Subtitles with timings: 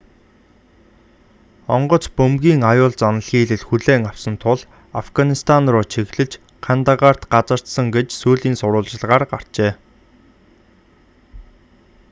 [1.75, 4.61] онгоц бөмбөгийн аюул заналхийлэл хүлээн авсан тул
[5.01, 6.31] афганистан руу чиглэж
[6.65, 9.71] кандагарт газардсан гэж сүүлийн сурвалжилгаар гарчээ